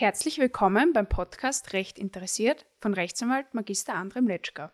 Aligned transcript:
Herzlich 0.00 0.38
willkommen 0.38 0.92
beim 0.92 1.08
Podcast 1.08 1.72
Recht 1.72 1.98
interessiert 1.98 2.66
von 2.80 2.94
Rechtsanwalt 2.94 3.52
Magister 3.52 3.94
André 3.94 4.20
Mletschka. 4.20 4.72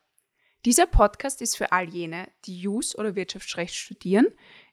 Dieser 0.67 0.87
Podcast 0.87 1.41
ist 1.41 1.57
für 1.57 1.73
all 1.73 1.89
jene, 1.89 2.29
die 2.45 2.61
Jus- 2.61 2.95
oder 2.95 3.15
Wirtschaftsrecht 3.15 3.75
studieren, 3.75 4.27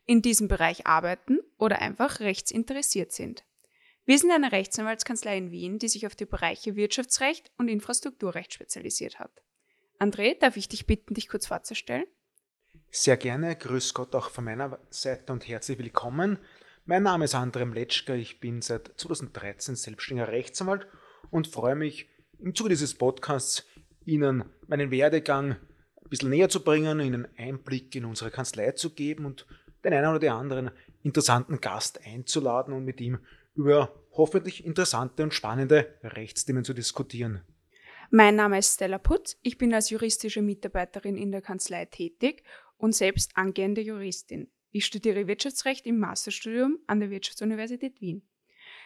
in 0.05 0.21
diesem 0.21 0.49
Bereich 0.49 0.85
arbeiten 0.85 1.39
oder 1.57 1.79
einfach 1.79 2.19
rechtsinteressiert 2.19 3.13
sind. 3.13 3.45
Wir 4.03 4.19
sind 4.19 4.29
eine 4.29 4.51
Rechtsanwaltskanzlei 4.51 5.37
in 5.37 5.51
Wien, 5.51 5.79
die 5.79 5.87
sich 5.87 6.06
auf 6.06 6.17
die 6.17 6.26
Bereiche 6.26 6.76
Wirtschaftsrecht 6.76 7.49
und 7.58 7.70
Infrastrukturrecht 7.70 8.54
spezialisiert 8.54 9.20
hat. 9.20 9.31
André, 9.99 10.38
darf 10.38 10.58
ich 10.58 10.68
dich 10.68 10.86
bitten, 10.86 11.13
dich 11.13 11.29
kurz 11.29 11.47
vorzustellen? 11.47 12.08
Sehr 12.90 13.15
gerne. 13.15 13.56
Grüß 13.56 13.94
Gott 13.94 14.13
auch 14.15 14.29
von 14.29 14.44
meiner 14.44 14.79
Seite 14.90 15.31
und 15.31 15.47
herzlich 15.47 15.78
willkommen. 15.78 16.40
Mein 16.85 17.03
Name 17.03 17.25
ist 17.25 17.35
André 17.35 17.66
Mletschka. 17.66 18.16
Ich 18.16 18.39
bin 18.39 18.63
seit 18.63 18.91
2013 18.98 19.75
selbstständiger 19.75 20.30
Rechtsanwalt 20.30 20.88
und 21.30 21.48
freue 21.48 21.75
mich, 21.75 22.09
im 22.39 22.55
Zuge 22.55 22.70
dieses 22.70 22.95
Podcasts 22.95 23.66
Ihnen 24.03 24.45
meinen 24.67 24.89
Werdegang 24.89 25.52
ein 25.52 26.09
bisschen 26.09 26.31
näher 26.31 26.49
zu 26.49 26.63
bringen, 26.63 26.99
Ihnen 26.99 27.27
Einblick 27.38 27.95
in 27.95 28.05
unsere 28.05 28.31
Kanzlei 28.31 28.72
zu 28.72 28.95
geben 28.95 29.25
und 29.25 29.45
den 29.84 29.94
einen 29.94 30.16
oder 30.16 30.34
anderen 30.34 30.72
interessanten 31.03 31.62
Gast 31.62 32.03
einzuladen 32.03 32.73
und 32.73 32.84
mit 32.84 33.00
ihm 33.00 33.20
über 33.53 33.94
hoffentlich 34.13 34.66
interessante 34.66 35.22
und 35.22 35.36
spannende 35.36 36.00
Rechtsthemen 36.02 36.63
zu 36.63 36.73
diskutieren. 36.73 37.41
Mein 38.09 38.36
Name 38.36 38.58
ist 38.58 38.73
Stella 38.73 38.98
Putz. 38.98 39.38
Ich 39.44 39.59
bin 39.59 39.73
als 39.73 39.91
juristische 39.91 40.41
Mitarbeiterin 40.41 41.16
in 41.16 41.31
der 41.31 41.41
Kanzlei 41.41 41.86
tätig 41.86 42.44
und 42.77 42.95
selbst 42.95 43.31
angehende 43.36 43.81
Juristin. 43.81 44.50
Ich 44.73 44.85
studiere 44.85 45.27
Wirtschaftsrecht 45.27 45.85
im 45.85 45.99
Masterstudium 45.99 46.80
an 46.88 47.02
der 47.02 47.09
Wirtschaftsuniversität 47.09 47.99
Wien. 47.99 48.21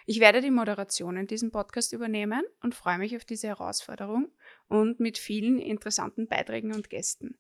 Ich 0.08 0.20
werde 0.20 0.42
die 0.42 0.50
Moderation 0.50 1.16
in 1.16 1.28
diesem 1.28 1.52
Podcast 1.52 1.94
übernehmen 1.94 2.44
und 2.62 2.74
freue 2.74 2.98
mich 2.98 3.16
auf 3.16 3.24
diese 3.24 3.48
Herausforderung 3.48 4.32
und 4.68 5.00
mit 5.00 5.20
vielen 5.20 5.60
interessanten 5.60 6.28
Beiträgen 6.28 6.74
und 6.74 6.90
Gästen. 6.90 7.38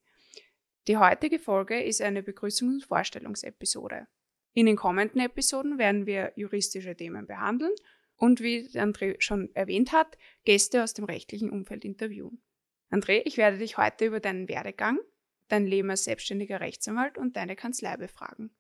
Die 0.87 0.97
heutige 0.97 1.39
Folge 1.39 1.81
ist 1.81 2.02
eine 2.02 2.21
Begrüßungs- 2.21 2.75
und 2.75 2.85
Vorstellungsepisode. 2.85 4.07
In 4.53 4.67
den 4.67 4.75
kommenden 4.75 5.21
Episoden 5.21 5.80
werden 5.80 6.05
wir 6.05 6.31
juristische 6.35 6.95
Themen 6.95 7.25
behandeln 7.25 7.73
und, 8.15 8.41
wie 8.41 8.67
André 8.75 9.19
schon 9.19 9.49
erwähnt 9.55 9.91
hat, 9.91 10.17
Gäste 10.43 10.83
aus 10.83 10.93
dem 10.93 11.05
rechtlichen 11.05 11.49
Umfeld 11.49 11.83
interviewen. 11.83 12.43
André, 12.91 13.23
ich 13.25 13.37
werde 13.37 13.57
dich 13.57 13.77
heute 13.77 14.05
über 14.05 14.19
deinen 14.19 14.47
Werdegang, 14.47 14.99
dein 15.47 15.65
Leben 15.65 15.89
als 15.89 16.05
selbstständiger 16.05 16.59
Rechtsanwalt 16.59 17.17
und 17.17 17.35
deine 17.35 17.55
Kanzlei 17.55 17.97
befragen. 17.97 18.51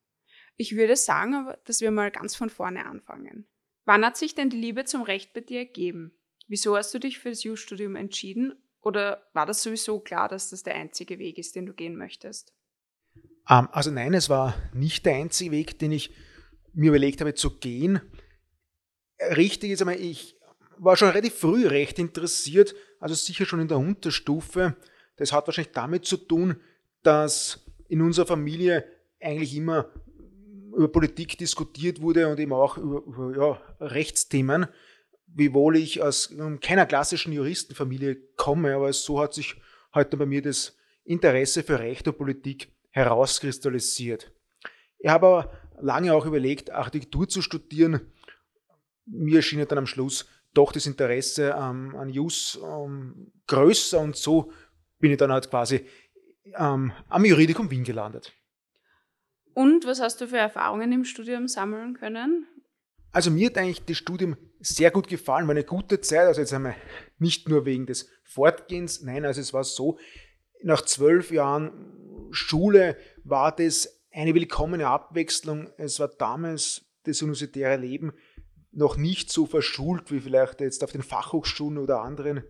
Ich 0.57 0.75
würde 0.75 0.95
sagen, 0.95 1.53
dass 1.65 1.81
wir 1.81 1.91
mal 1.91 2.11
ganz 2.11 2.35
von 2.35 2.49
vorne 2.49 2.85
anfangen. 2.85 3.47
Wann 3.85 4.05
hat 4.05 4.17
sich 4.17 4.35
denn 4.35 4.49
die 4.49 4.57
Liebe 4.57 4.85
zum 4.85 5.01
Recht 5.01 5.33
bei 5.33 5.41
dir 5.41 5.59
ergeben? 5.59 6.17
Wieso 6.47 6.75
hast 6.75 6.93
du 6.93 6.99
dich 6.99 7.19
für 7.19 7.29
das 7.29 7.43
Jus-Studium 7.43 7.95
entschieden? 7.95 8.53
Oder 8.81 9.27
war 9.33 9.45
das 9.45 9.63
sowieso 9.63 9.99
klar, 9.99 10.27
dass 10.29 10.49
das 10.49 10.63
der 10.63 10.75
einzige 10.75 11.19
Weg 11.19 11.37
ist, 11.37 11.55
den 11.55 11.65
du 11.65 11.73
gehen 11.73 11.95
möchtest? 11.95 12.53
Ähm, 13.49 13.67
also 13.71 13.91
nein, 13.91 14.13
es 14.13 14.29
war 14.29 14.55
nicht 14.73 15.05
der 15.05 15.15
einzige 15.15 15.51
Weg, 15.51 15.79
den 15.79 15.91
ich 15.91 16.11
mir 16.73 16.89
überlegt 16.89 17.21
habe 17.21 17.33
zu 17.33 17.57
gehen. 17.57 18.01
Richtig 19.35 19.71
ist 19.71 19.81
einmal, 19.81 19.99
ich 19.99 20.37
war 20.77 20.97
schon 20.97 21.09
relativ 21.09 21.35
früh 21.35 21.67
recht 21.67 21.99
interessiert, 21.99 22.75
also 22.99 23.15
sicher 23.15 23.45
schon 23.45 23.61
in 23.61 23.67
der 23.67 23.77
Unterstufe. 23.77 24.75
Das 25.15 25.31
hat 25.31 25.47
wahrscheinlich 25.47 25.73
damit 25.73 26.05
zu 26.05 26.17
tun, 26.17 26.61
dass 27.05 27.65
in 27.87 28.01
unserer 28.01 28.25
Familie 28.25 28.85
eigentlich 29.21 29.55
immer 29.55 29.89
über 30.75 30.87
Politik 30.89 31.37
diskutiert 31.37 32.01
wurde 32.01 32.27
und 32.27 32.39
eben 32.39 32.53
auch 32.53 32.77
über, 32.77 33.03
über 33.05 33.37
ja, 33.37 33.85
Rechtsthemen, 33.85 34.67
wiewohl 35.27 35.77
ich 35.77 36.01
aus 36.01 36.33
keiner 36.61 36.85
klassischen 36.85 37.31
Juristenfamilie 37.31 38.17
komme, 38.35 38.75
aber 38.75 38.91
so 38.93 39.19
hat 39.19 39.33
sich 39.33 39.55
heute 39.93 40.17
bei 40.17 40.25
mir 40.25 40.41
das 40.41 40.75
Interesse 41.03 41.63
für 41.63 41.79
Recht 41.79 42.07
und 42.07 42.17
Politik 42.17 42.69
herauskristallisiert. 42.91 44.31
Ich 44.97 45.09
habe 45.09 45.27
aber 45.27 45.51
lange 45.81 46.13
auch 46.13 46.25
überlegt, 46.25 46.71
Architektur 46.71 47.27
zu 47.27 47.41
studieren. 47.41 48.01
Mir 49.05 49.41
schien 49.41 49.65
dann 49.67 49.77
am 49.77 49.87
Schluss 49.87 50.25
doch 50.53 50.71
das 50.71 50.85
Interesse 50.85 51.55
ähm, 51.57 51.95
an 51.95 52.09
Jus 52.09 52.59
ähm, 52.63 53.31
größer 53.47 53.99
und 53.99 54.15
so 54.15 54.51
bin 54.99 55.11
ich 55.11 55.17
dann 55.17 55.31
halt 55.31 55.49
quasi 55.49 55.85
ähm, 56.57 56.91
am 57.09 57.25
Juridikum 57.25 57.71
Wien 57.71 57.83
gelandet. 57.83 58.33
Und 59.53 59.85
was 59.85 60.01
hast 60.01 60.19
du 60.21 60.27
für 60.27 60.37
Erfahrungen 60.37 60.91
im 60.91 61.05
Studium 61.05 61.47
sammeln 61.47 61.95
können? 61.95 62.47
Also 63.11 63.31
mir 63.31 63.47
hat 63.47 63.57
eigentlich 63.57 63.85
das 63.85 63.97
Studium 63.97 64.35
sehr 64.59 64.91
gut 64.91 65.07
gefallen, 65.07 65.47
war 65.47 65.55
eine 65.55 65.63
gute 65.63 66.01
Zeit, 66.01 66.27
also 66.27 66.41
jetzt 66.41 66.53
einmal 66.53 66.75
nicht 67.17 67.47
nur 67.47 67.65
wegen 67.65 67.85
des 67.85 68.09
Fortgehens, 68.23 69.01
nein, 69.01 69.23
also 69.25 69.39
es 69.39 69.53
war 69.53 69.63
so, 69.63 69.97
nach 70.61 70.81
zwölf 70.81 71.31
Jahren 71.31 72.27
Schule 72.31 72.97
war 73.23 73.55
das 73.55 74.01
eine 74.11 74.33
willkommene 74.33 74.87
Abwechslung. 74.87 75.69
Es 75.77 75.99
war 75.99 76.07
damals 76.07 76.85
das 77.03 77.21
universitäre 77.21 77.77
Leben 77.77 78.13
noch 78.71 78.97
nicht 78.97 79.31
so 79.31 79.45
verschult 79.45 80.11
wie 80.11 80.19
vielleicht 80.19 80.61
jetzt 80.61 80.83
auf 80.83 80.91
den 80.91 81.03
Fachhochschulen 81.03 81.77
oder 81.77 82.01
anderen 82.01 82.43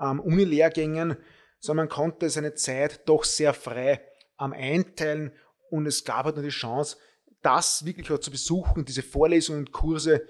ähm, 0.00 0.20
Unilehrgängen, 0.20 1.16
sondern 1.64 1.86
man 1.86 1.94
konnte 1.94 2.28
seine 2.28 2.52
Zeit 2.52 3.08
doch 3.08 3.24
sehr 3.24 3.54
frei 3.54 4.02
ähm, 4.38 4.52
einteilen 4.52 5.32
und 5.70 5.86
es 5.86 6.04
gab 6.04 6.26
halt 6.26 6.36
nur 6.36 6.44
die 6.44 6.50
Chance, 6.50 6.98
das 7.40 7.86
wirklich 7.86 8.10
auch 8.10 8.18
zu 8.18 8.30
besuchen, 8.30 8.84
diese 8.84 9.02
Vorlesungen 9.02 9.60
und 9.60 9.72
Kurse, 9.72 10.26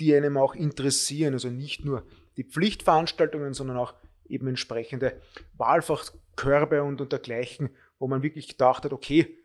die 0.00 0.14
einem 0.14 0.36
auch 0.36 0.54
interessieren. 0.54 1.32
Also 1.32 1.48
nicht 1.48 1.86
nur 1.86 2.06
die 2.36 2.44
Pflichtveranstaltungen, 2.44 3.54
sondern 3.54 3.78
auch 3.78 3.94
eben 4.28 4.48
entsprechende 4.48 5.18
Wahlfachkörbe 5.54 6.82
und, 6.82 7.00
und 7.00 7.10
dergleichen, 7.10 7.74
wo 7.98 8.06
man 8.06 8.22
wirklich 8.22 8.46
gedacht 8.46 8.84
hat, 8.84 8.92
okay, 8.92 9.38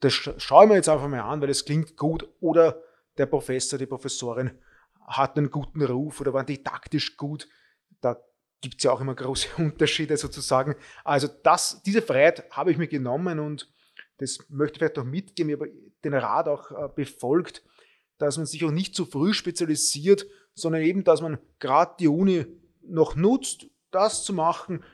das 0.00 0.12
schauen 0.12 0.68
wir 0.68 0.76
jetzt 0.76 0.90
einfach 0.90 1.08
mal 1.08 1.20
an, 1.20 1.40
weil 1.40 1.48
es 1.48 1.64
klingt 1.64 1.96
gut 1.96 2.28
oder 2.40 2.82
der 3.16 3.24
Professor, 3.24 3.78
die 3.78 3.86
Professorin 3.86 4.58
hat 5.06 5.38
einen 5.38 5.50
guten 5.50 5.82
Ruf 5.82 6.20
oder 6.20 6.34
waren 6.34 6.46
didaktisch 6.46 7.16
gut. 7.16 7.48
Da 8.02 8.22
gibt 8.62 8.76
es 8.78 8.84
ja 8.84 8.92
auch 8.92 9.00
immer 9.00 9.14
große 9.14 9.48
Unterschiede 9.58 10.16
sozusagen. 10.16 10.74
Also 11.04 11.28
das, 11.42 11.82
diese 11.82 12.00
Freiheit 12.00 12.50
habe 12.50 12.70
ich 12.70 12.78
mir 12.78 12.88
genommen 12.88 13.38
und 13.38 13.70
das 14.18 14.38
möchte 14.48 14.76
ich 14.76 14.78
vielleicht 14.78 14.98
auch 14.98 15.04
mitgeben. 15.04 15.52
Habe 15.52 15.70
den 16.04 16.14
Rat 16.14 16.48
auch 16.48 16.70
äh, 16.70 16.88
befolgt, 16.94 17.62
dass 18.18 18.36
man 18.36 18.46
sich 18.46 18.64
auch 18.64 18.70
nicht 18.70 18.94
zu 18.94 19.04
früh 19.04 19.34
spezialisiert, 19.34 20.26
sondern 20.54 20.82
eben, 20.82 21.04
dass 21.04 21.20
man 21.20 21.38
gerade 21.58 21.94
die 21.98 22.08
Uni 22.08 22.46
noch 22.82 23.16
nutzt, 23.16 23.66
das 23.90 24.24
zu 24.24 24.32
machen, 24.32 24.84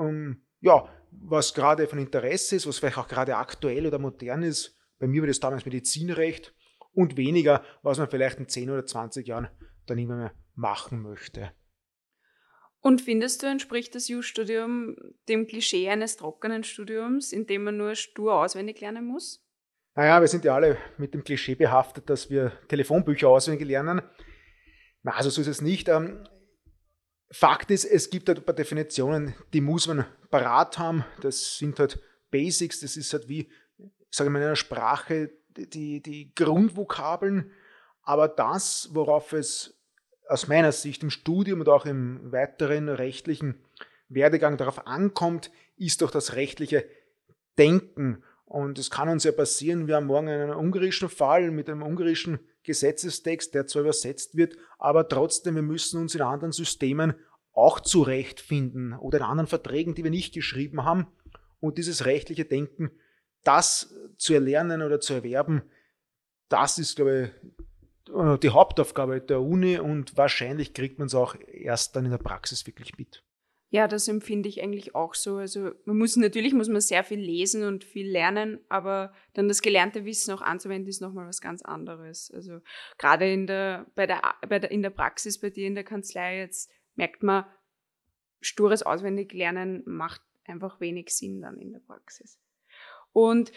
ähm, 0.00 0.42
ja, 0.60 0.88
was 1.10 1.54
gerade 1.54 1.86
von 1.86 1.98
Interesse 1.98 2.56
ist, 2.56 2.66
was 2.66 2.78
vielleicht 2.78 2.98
auch 2.98 3.08
gerade 3.08 3.36
aktuell 3.36 3.86
oder 3.86 3.98
modern 3.98 4.42
ist. 4.42 4.76
Bei 4.98 5.06
mir 5.06 5.22
war 5.22 5.28
das 5.28 5.40
damals 5.40 5.64
Medizinrecht 5.64 6.54
und 6.92 7.16
weniger, 7.16 7.62
was 7.82 7.98
man 7.98 8.10
vielleicht 8.10 8.38
in 8.38 8.48
10 8.48 8.70
oder 8.70 8.84
20 8.84 9.26
Jahren 9.26 9.48
dann 9.86 9.98
immer 9.98 10.16
mehr 10.16 10.34
machen 10.54 11.02
möchte. 11.02 11.52
Und 12.80 13.00
findest 13.00 13.42
du, 13.42 13.46
entspricht 13.46 13.94
das 13.94 14.08
Jus-Studium 14.08 14.96
dem 15.28 15.46
Klischee 15.46 15.88
eines 15.88 16.16
trockenen 16.16 16.62
Studiums, 16.62 17.32
in 17.32 17.46
dem 17.46 17.64
man 17.64 17.76
nur 17.76 17.94
stur 17.96 18.34
auswendig 18.34 18.80
lernen 18.80 19.04
muss? 19.04 19.44
Naja, 19.94 20.20
wir 20.20 20.28
sind 20.28 20.44
ja 20.44 20.54
alle 20.54 20.78
mit 20.96 21.12
dem 21.12 21.24
Klischee 21.24 21.56
behaftet, 21.56 22.08
dass 22.08 22.30
wir 22.30 22.52
Telefonbücher 22.68 23.28
auswendig 23.28 23.66
lernen. 23.66 24.00
Na, 25.02 25.12
also 25.12 25.28
so 25.28 25.40
ist 25.40 25.48
es 25.48 25.60
nicht. 25.60 25.88
Ähm, 25.88 26.24
Fakt 27.30 27.70
ist, 27.70 27.84
es 27.84 28.08
gibt 28.08 28.28
halt 28.28 28.38
ein 28.38 28.44
paar 28.44 28.54
Definitionen, 28.54 29.34
die 29.52 29.60
muss 29.60 29.86
man 29.86 30.06
parat 30.30 30.78
haben. 30.78 31.04
Das 31.20 31.58
sind 31.58 31.78
halt 31.78 32.00
Basics, 32.30 32.80
das 32.80 32.96
ist 32.96 33.12
halt 33.12 33.28
wie, 33.28 33.50
sage 34.10 34.28
ich 34.28 34.32
mal, 34.32 34.38
in 34.38 34.46
einer 34.46 34.56
Sprache 34.56 35.30
die, 35.48 36.00
die 36.00 36.32
Grundvokabeln. 36.34 37.50
Aber 38.02 38.28
das, 38.28 38.90
worauf 38.92 39.32
es 39.32 39.77
aus 40.28 40.46
meiner 40.46 40.72
Sicht 40.72 41.02
im 41.02 41.10
Studium 41.10 41.60
und 41.60 41.68
auch 41.68 41.86
im 41.86 42.32
weiteren 42.32 42.88
rechtlichen 42.88 43.56
Werdegang 44.08 44.56
darauf 44.56 44.86
ankommt, 44.86 45.50
ist 45.76 46.02
doch 46.02 46.10
das 46.10 46.34
rechtliche 46.34 46.84
Denken. 47.56 48.22
Und 48.44 48.78
es 48.78 48.90
kann 48.90 49.08
uns 49.08 49.24
ja 49.24 49.32
passieren, 49.32 49.88
wir 49.88 49.96
haben 49.96 50.06
morgen 50.06 50.28
einen 50.28 50.54
ungarischen 50.54 51.08
Fall 51.08 51.50
mit 51.50 51.68
einem 51.68 51.82
ungarischen 51.82 52.38
Gesetzestext, 52.62 53.54
der 53.54 53.66
zwar 53.66 53.82
übersetzt 53.82 54.36
wird, 54.36 54.56
aber 54.78 55.08
trotzdem, 55.08 55.54
wir 55.54 55.62
müssen 55.62 56.00
uns 56.00 56.14
in 56.14 56.22
anderen 56.22 56.52
Systemen 56.52 57.14
auch 57.52 57.80
zurechtfinden 57.80 58.92
oder 58.92 59.18
in 59.18 59.24
anderen 59.24 59.48
Verträgen, 59.48 59.94
die 59.94 60.04
wir 60.04 60.10
nicht 60.10 60.32
geschrieben 60.32 60.84
haben. 60.84 61.06
Und 61.60 61.78
dieses 61.78 62.04
rechtliche 62.04 62.44
Denken, 62.44 62.90
das 63.42 63.94
zu 64.16 64.34
erlernen 64.34 64.82
oder 64.82 65.00
zu 65.00 65.14
erwerben, 65.14 65.62
das 66.48 66.78
ist, 66.78 66.96
glaube 66.96 67.32
ich, 67.46 67.67
die 68.08 68.50
Hauptaufgabe 68.50 69.20
der 69.20 69.40
Uni 69.40 69.78
und 69.78 70.16
wahrscheinlich 70.16 70.74
kriegt 70.74 70.98
man 70.98 71.06
es 71.06 71.14
auch 71.14 71.36
erst 71.52 71.96
dann 71.96 72.04
in 72.04 72.10
der 72.10 72.18
Praxis 72.18 72.66
wirklich 72.66 72.96
mit. 72.98 73.22
Ja, 73.70 73.86
das 73.86 74.08
empfinde 74.08 74.48
ich 74.48 74.62
eigentlich 74.62 74.94
auch 74.94 75.14
so. 75.14 75.36
Also 75.36 75.72
man 75.84 75.98
muss 75.98 76.16
natürlich 76.16 76.54
muss 76.54 76.68
man 76.68 76.80
sehr 76.80 77.04
viel 77.04 77.20
lesen 77.20 77.64
und 77.64 77.84
viel 77.84 78.10
lernen, 78.10 78.60
aber 78.70 79.12
dann 79.34 79.48
das 79.48 79.60
gelernte 79.60 80.06
Wissen 80.06 80.32
auch 80.32 80.40
anzuwenden 80.40 80.88
ist 80.88 81.02
nochmal 81.02 81.26
was 81.26 81.42
ganz 81.42 81.60
anderes. 81.62 82.30
Also 82.34 82.60
gerade 82.96 83.30
in 83.30 83.46
der 83.46 83.86
bei 83.94 84.06
der 84.06 84.22
bei 84.48 84.58
der 84.58 84.70
in 84.70 84.82
der 84.82 84.90
Praxis 84.90 85.38
bei 85.38 85.50
dir 85.50 85.66
in 85.66 85.74
der 85.74 85.84
Kanzlei 85.84 86.38
jetzt 86.38 86.70
merkt 86.94 87.22
man 87.22 87.44
stures 88.40 88.82
Auswendiglernen 88.82 89.82
macht 89.84 90.22
einfach 90.46 90.80
wenig 90.80 91.10
Sinn 91.10 91.42
dann 91.42 91.58
in 91.58 91.72
der 91.72 91.80
Praxis. 91.80 92.40
Und 93.12 93.52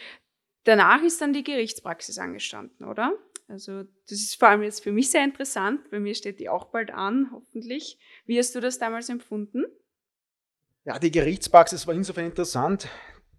danach 0.64 1.02
ist 1.02 1.22
dann 1.22 1.32
die 1.32 1.44
Gerichtspraxis 1.44 2.18
angestanden, 2.18 2.86
oder? 2.86 3.16
Also 3.52 3.82
das 4.08 4.18
ist 4.18 4.36
vor 4.36 4.48
allem 4.48 4.62
jetzt 4.62 4.82
für 4.82 4.92
mich 4.92 5.10
sehr 5.10 5.22
interessant. 5.22 5.90
Bei 5.90 6.00
mir 6.00 6.14
steht 6.14 6.40
die 6.40 6.48
auch 6.48 6.70
bald 6.70 6.90
an, 6.90 7.28
hoffentlich. 7.32 7.98
Wie 8.24 8.38
hast 8.38 8.54
du 8.54 8.60
das 8.60 8.78
damals 8.78 9.10
empfunden? 9.10 9.66
Ja, 10.84 10.98
die 10.98 11.10
Gerichtspraxis 11.10 11.86
war 11.86 11.94
insofern 11.94 12.24
interessant. 12.24 12.88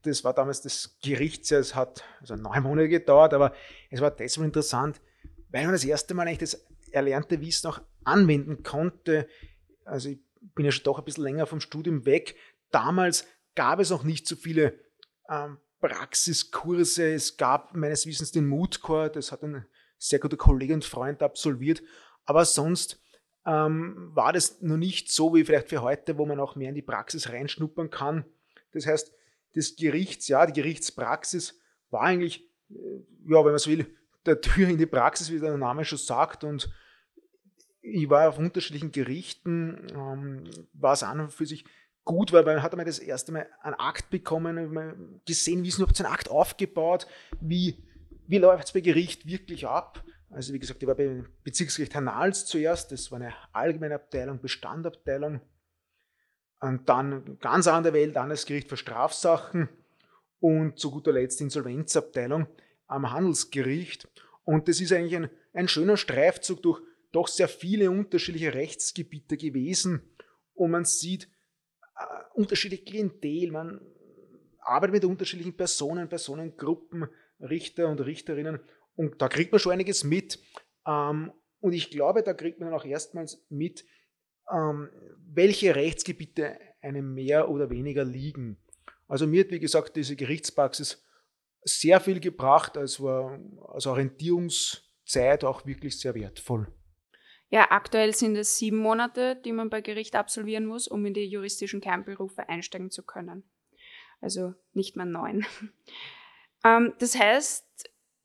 Das 0.03 0.23
war 0.23 0.35
damals 0.35 0.61
das 0.61 0.99
Gerichtsjahr, 1.01 1.61
es 1.61 1.73
hat 1.73 2.03
also 2.19 2.35
neun 2.35 2.61
Monate 2.61 2.89
gedauert, 2.89 3.33
aber 3.33 3.55
es 3.89 4.01
war 4.01 4.11
deshalb 4.11 4.45
interessant, 4.45 5.01
weil 5.49 5.63
man 5.63 5.71
das 5.71 5.83
erste 5.83 6.13
Mal 6.13 6.27
eigentlich 6.27 6.51
das 6.51 6.67
erlernte 6.91 7.41
Wissen 7.41 7.67
auch 7.67 7.81
anwenden 8.03 8.61
konnte. 8.61 9.27
Also 9.83 10.09
ich 10.09 10.19
bin 10.53 10.65
ja 10.65 10.71
schon 10.71 10.83
doch 10.83 10.99
ein 10.99 11.05
bisschen 11.05 11.23
länger 11.23 11.47
vom 11.47 11.59
Studium 11.59 12.05
weg. 12.05 12.35
Damals 12.69 13.25
gab 13.55 13.79
es 13.79 13.89
noch 13.89 14.03
nicht 14.03 14.27
so 14.27 14.35
viele 14.35 14.79
ähm, 15.27 15.57
Praxiskurse. 15.79 17.13
Es 17.13 17.35
gab 17.35 17.75
meines 17.75 18.05
Wissens 18.05 18.31
den 18.31 18.45
Moodcore, 18.45 19.09
das 19.09 19.31
hat 19.31 19.41
ein 19.41 19.65
sehr 20.03 20.19
guter 20.19 20.37
Kollege 20.37 20.73
und 20.73 20.85
Freund 20.85 21.23
absolviert. 21.23 21.81
Aber 22.25 22.45
sonst 22.45 23.01
ähm, 23.45 24.11
war 24.13 24.33
das 24.33 24.61
noch 24.61 24.77
nicht 24.77 25.11
so 25.11 25.33
wie 25.33 25.43
vielleicht 25.43 25.69
für 25.69 25.81
heute, 25.81 26.17
wo 26.17 26.25
man 26.25 26.39
auch 26.39 26.55
mehr 26.55 26.69
in 26.69 26.75
die 26.75 26.81
Praxis 26.81 27.29
reinschnuppern 27.29 27.89
kann. 27.89 28.25
Das 28.73 28.85
heißt, 28.85 29.13
das 29.55 29.75
Gerichtsjahr, 29.75 30.47
die 30.47 30.61
Gerichtspraxis 30.61 31.59
war 31.89 32.01
eigentlich, 32.01 32.49
äh, 32.69 32.75
ja, 33.27 33.43
wenn 33.43 33.51
man 33.51 33.59
so 33.59 33.71
will, 33.71 33.87
der 34.25 34.41
Tür 34.41 34.69
in 34.69 34.77
die 34.77 34.85
Praxis, 34.85 35.31
wie 35.31 35.39
der 35.39 35.57
Name 35.57 35.85
schon 35.85 35.97
sagt. 35.97 36.43
Und 36.43 36.69
ich 37.81 38.09
war 38.09 38.29
auf 38.29 38.37
unterschiedlichen 38.37 38.91
Gerichten, 38.91 39.87
ähm, 39.93 40.43
war 40.73 40.93
es 40.93 41.03
an 41.03 41.19
und 41.19 41.33
für 41.33 41.45
sich 41.45 41.65
gut, 42.05 42.33
weil 42.33 42.43
man 42.43 42.61
hat 42.61 42.71
einmal 42.71 42.85
das 42.85 42.99
erste 42.99 43.31
Mal 43.31 43.47
einen 43.61 43.75
Akt 43.75 44.09
bekommen, 44.09 45.21
gesehen, 45.25 45.63
wie 45.63 45.69
ist 45.69 45.77
überhaupt 45.77 45.95
so 45.95 46.03
ein 46.03 46.11
Akt 46.11 46.29
aufgebaut, 46.29 47.07
wie, 47.39 47.77
wie 48.27 48.37
läuft 48.37 48.65
es 48.65 48.71
bei 48.73 48.81
Gericht 48.81 49.25
wirklich 49.25 49.67
ab. 49.67 50.03
Also 50.29 50.53
wie 50.53 50.59
gesagt, 50.59 50.81
ich 50.81 50.87
war 50.87 50.95
beim 50.95 51.27
Bezirksgericht 51.43 51.93
Hernals 51.93 52.45
zuerst, 52.45 52.91
das 52.91 53.11
war 53.11 53.19
eine 53.19 53.33
allgemeine 53.51 53.95
Abteilung, 53.95 54.41
Bestandabteilung. 54.41 55.41
Und 56.59 56.87
dann 56.89 57.37
ganz 57.39 57.67
an 57.67 57.83
der 57.83 57.93
Welt, 57.93 58.15
das 58.15 58.45
Gericht 58.45 58.69
für 58.69 58.77
Strafsachen 58.77 59.69
und 60.39 60.79
zu 60.79 60.91
guter 60.91 61.11
Letzt 61.11 61.41
Insolvenzabteilung 61.41 62.47
am 62.87 63.11
Handelsgericht. 63.11 64.07
Und 64.43 64.67
das 64.67 64.79
ist 64.79 64.91
eigentlich 64.91 65.15
ein, 65.15 65.29
ein 65.53 65.67
schöner 65.67 65.97
Streifzug 65.97 66.63
durch 66.63 66.81
doch 67.11 67.27
sehr 67.27 67.47
viele 67.47 67.91
unterschiedliche 67.91 68.53
Rechtsgebiete 68.53 69.37
gewesen. 69.37 70.01
Und 70.53 70.71
man 70.71 70.85
sieht 70.85 71.29
äh, 71.95 72.05
unterschiedliche 72.33 72.83
Klientel, 72.83 73.51
man 73.51 73.81
arbeitet 74.59 74.93
mit 74.93 75.05
unterschiedlichen 75.05 75.55
Personen, 75.55 76.09
Personengruppen, 76.09 77.07
Richter 77.43 77.87
und 77.89 77.99
Richterinnen 78.01 78.59
und 78.95 79.21
da 79.21 79.27
kriegt 79.27 79.51
man 79.51 79.59
schon 79.59 79.73
einiges 79.73 80.03
mit. 80.03 80.39
Ähm, 80.87 81.31
und 81.59 81.73
ich 81.73 81.89
glaube, 81.89 82.23
da 82.23 82.33
kriegt 82.33 82.59
man 82.59 82.73
auch 82.73 82.85
erstmals 82.85 83.45
mit, 83.49 83.85
ähm, 84.51 84.89
welche 85.17 85.75
Rechtsgebiete 85.75 86.57
einem 86.81 87.13
mehr 87.13 87.49
oder 87.49 87.69
weniger 87.69 88.03
liegen. 88.03 88.57
Also 89.07 89.27
mir 89.27 89.43
hat, 89.43 89.51
wie 89.51 89.59
gesagt, 89.59 89.95
diese 89.95 90.15
Gerichtspraxis 90.15 91.03
sehr 91.63 91.99
viel 92.01 92.19
gebracht, 92.19 92.77
als 92.77 93.01
war 93.01 93.39
als 93.69 93.87
Orientierungszeit 93.87 95.43
auch 95.43 95.65
wirklich 95.65 95.99
sehr 95.99 96.13
wertvoll. 96.15 96.67
Ja, 97.49 97.67
aktuell 97.69 98.13
sind 98.15 98.35
es 98.35 98.57
sieben 98.57 98.77
Monate, 98.77 99.35
die 99.35 99.51
man 99.51 99.69
bei 99.69 99.81
Gericht 99.81 100.15
absolvieren 100.15 100.65
muss, 100.65 100.87
um 100.87 101.05
in 101.05 101.13
die 101.13 101.25
juristischen 101.25 101.81
Kernberufe 101.81 102.49
einsteigen 102.49 102.89
zu 102.89 103.03
können. 103.03 103.43
Also 104.21 104.55
nicht 104.73 104.95
mehr 104.95 105.05
neun. 105.05 105.45
Ähm, 106.63 106.93
das 106.99 107.17
heißt, 107.17 107.65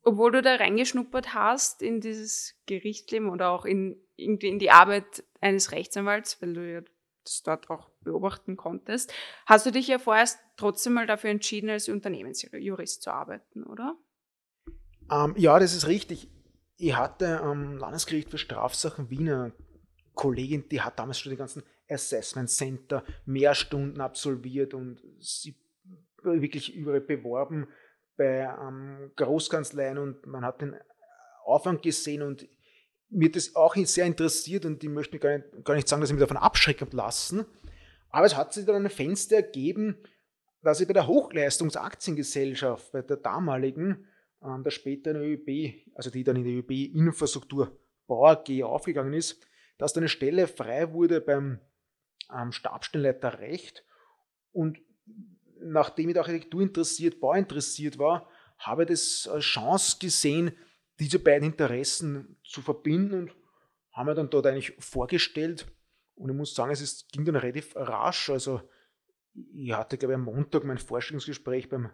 obwohl 0.02 0.32
du 0.32 0.43
da 0.43 0.56
reingeschnuppert 0.56 1.35
hast 1.35 1.82
in 1.82 2.00
dieses 2.00 2.55
Gerichtsleben 2.67 3.29
oder 3.31 3.50
auch 3.50 3.64
in, 3.64 4.00
irgendwie 4.17 4.49
in 4.49 4.58
die 4.58 4.70
Arbeit 4.70 5.25
eines 5.40 5.73
Rechtsanwalts, 5.73 6.40
weil 6.40 6.55
du 6.55 6.73
ja 6.73 6.81
das 7.25 7.43
dort 7.43 7.69
auch 7.69 7.90
beobachten 8.00 8.56
konntest, 8.56 9.12
hast 9.46 9.67
du 9.67 9.70
dich 9.70 9.88
ja 9.88 9.99
vorerst 9.99 10.38
trotzdem 10.56 10.94
mal 10.94 11.06
dafür 11.06 11.31
entschieden, 11.31 11.69
als 11.69 11.88
Unternehmensjurist 11.88 13.02
zu 13.02 13.11
arbeiten, 13.12 13.64
oder? 13.64 13.96
Ähm, 15.11 15.35
ja, 15.37 15.58
das 15.58 15.75
ist 15.75 15.87
richtig. 15.87 16.31
Ich 16.76 16.96
hatte 16.96 17.40
am 17.40 17.76
Landesgericht 17.76 18.31
für 18.31 18.38
Strafsachen 18.38 19.11
Wiener 19.11 19.52
Kollegin, 20.14 20.69
die 20.69 20.81
hat 20.81 20.99
damals 20.99 21.19
schon 21.19 21.31
die 21.31 21.37
ganzen 21.37 21.62
Assessment 21.88 22.50
Center 22.50 23.05
mehr 23.25 23.55
Stunden 23.55 24.00
absolviert 24.00 24.75
und 24.75 25.00
sie 25.20 25.55
wirklich 26.23 26.75
überall 26.75 27.00
beworben 27.00 27.69
bei 28.18 28.40
ähm, 28.40 29.12
Großkanzleien 29.16 29.96
und 29.96 30.26
man 30.26 30.44
hat 30.44 30.60
den 30.60 30.76
Aufwand 31.44 31.82
gesehen 31.82 32.20
und 32.20 32.46
mir 33.08 33.32
das 33.32 33.56
auch 33.56 33.74
sehr 33.76 34.04
interessiert 34.04 34.66
und 34.66 34.84
ich 34.84 34.90
möchte 34.90 35.18
gar 35.18 35.38
nicht, 35.38 35.64
gar 35.64 35.74
nicht 35.74 35.88
sagen, 35.88 36.02
dass 36.02 36.10
ich 36.10 36.14
mich 36.14 36.20
davon 36.20 36.36
abschrecken 36.36 36.88
lassen. 36.92 37.46
Aber 38.10 38.26
es 38.26 38.36
hat 38.36 38.52
sich 38.52 38.66
dann 38.66 38.84
ein 38.84 38.90
Fenster 38.90 39.36
ergeben, 39.36 39.96
dass 40.62 40.80
ich 40.80 40.86
bei 40.86 40.92
der 40.92 41.06
Hochleistungsaktiengesellschaft, 41.06 42.92
bei 42.92 43.00
der 43.00 43.16
damaligen, 43.16 44.06
ähm, 44.42 44.62
der 44.62 44.70
späteren 44.70 45.22
ÖB, 45.22 45.86
also 45.94 46.10
die 46.10 46.24
dann 46.24 46.36
in 46.36 46.44
der 46.44 46.54
ÖB 46.54 46.94
Infrastruktur 46.94 47.78
Bau 48.06 48.26
AG 48.26 48.62
aufgegangen 48.62 49.12
ist, 49.12 49.40
dass 49.78 49.92
da 49.92 50.00
eine 50.00 50.08
Stelle 50.08 50.48
frei 50.48 50.92
wurde 50.92 51.20
beim 51.20 51.60
ähm, 52.34 52.52
Stabstellenleiter 52.52 53.38
Recht 53.38 53.84
und 54.52 54.78
nachdem 55.62 56.08
ich 56.08 56.14
der 56.14 56.22
Architektur 56.22 56.62
interessiert, 56.62 57.20
Bau 57.20 57.34
interessiert 57.34 57.99
war, 57.99 58.28
habe 58.58 58.82
ich 58.82 58.88
das 58.88 59.28
als 59.32 59.44
Chance 59.44 59.96
gesehen, 60.00 60.52
diese 60.99 61.19
beiden 61.19 61.50
Interessen 61.50 62.37
zu 62.44 62.60
verbinden 62.60 63.14
und 63.14 63.37
haben 63.93 64.06
mir 64.06 64.14
dann 64.14 64.31
dort 64.31 64.46
eigentlich 64.46 64.75
vorgestellt. 64.78 65.66
Und 66.16 66.31
ich 66.31 66.37
muss 66.37 66.55
sagen, 66.55 66.72
es 66.72 66.81
ist, 66.81 67.12
ging 67.12 67.25
dann 67.25 67.37
relativ 67.37 67.76
rasch. 67.76 68.31
Also 68.31 68.60
ich 69.55 69.72
hatte, 69.72 69.96
glaube 69.96 70.14
ich, 70.14 70.19
am 70.19 70.25
Montag 70.25 70.64
mein 70.64 70.78
Vorstellungsgespräch 70.78 71.69
beim 71.69 71.90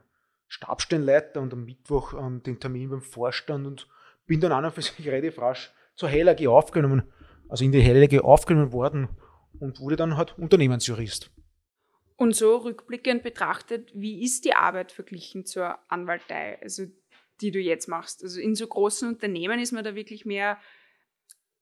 Stabstellenleiter 0.49 1.41
und 1.41 1.53
am 1.53 1.65
Mittwoch 1.65 2.15
ähm, 2.15 2.43
den 2.43 2.61
Termin 2.61 2.91
beim 2.91 3.03
Vorstand 3.03 3.67
und 3.67 3.89
bin 4.27 4.41
dann 4.41 4.53
an 4.53 4.65
und 4.65 4.73
für 4.73 4.83
sich 4.83 5.07
relativ 5.07 5.39
rasch 5.39 5.73
zur 5.95 6.09
HLAG 6.09 6.47
aufgenommen, 6.47 7.03
also 7.49 7.65
in 7.65 7.73
die 7.73 7.83
HLAG 7.83 8.25
aufgenommen 8.25 8.73
worden 8.73 9.09
und 9.61 9.81
wurde 9.81 9.97
dann 9.97 10.17
halt 10.17 10.39
Unternehmensjurist. 10.39 11.31
Und 12.17 12.37
so 12.37 12.57
rückblickend 12.59 13.23
betrachtet, 13.23 13.91
wie 13.93 14.23
ist 14.23 14.45
die 14.45 14.55
Arbeit 14.55 14.93
verglichen 14.93 15.47
zur 15.47 15.79
Anwaltei, 15.91 16.61
also 16.63 16.85
die 17.41 17.51
du 17.51 17.59
jetzt 17.59 17.89
machst? 17.89 18.23
Also 18.23 18.41
in 18.41 18.55
so 18.55 18.67
großen 18.67 19.09
Unternehmen 19.09 19.59
ist 19.59 19.73
man 19.73 19.83
da 19.83 19.95
wirklich 19.95 20.25
mehr 20.25 20.59